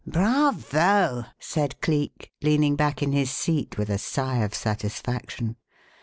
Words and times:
"Bravo!" 0.07 1.25
said 1.37 1.79
Cleek, 1.79 2.31
leaning 2.41 2.75
back 2.75 3.03
in 3.03 3.11
his 3.11 3.29
seat, 3.29 3.77
with 3.77 3.91
a 3.91 3.99
sigh 3.99 4.37
of 4.39 4.55
satisfaction. 4.55 5.57